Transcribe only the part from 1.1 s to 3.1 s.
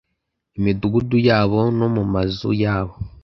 yabo no mu mazu yabo